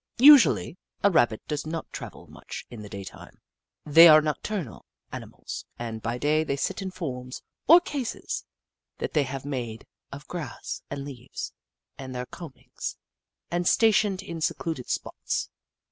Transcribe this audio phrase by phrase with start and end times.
[0.17, 3.39] Usually, a Rabbit does not travel much in the daytime.
[3.85, 8.43] They are nocturnal animals and by day they sit in forms, or cases,
[8.97, 11.53] that they have made of grass and leaves
[11.99, 12.97] and their comb ings
[13.51, 15.51] and stationed in secluded spots.